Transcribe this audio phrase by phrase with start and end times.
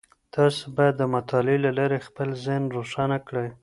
[0.35, 3.49] تاسو بايد د مطالعې له لاري خپل ذهن روښانه کړئ.